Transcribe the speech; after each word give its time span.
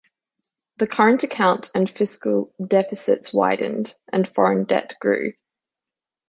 The 0.77 0.87
current 0.87 1.21
account 1.21 1.69
and 1.75 1.87
fiscal 1.87 2.51
deficits 2.59 3.31
widened, 3.31 3.95
and 4.11 4.27
foreign 4.27 4.63
debt 4.63 4.95
grew. 4.99 5.33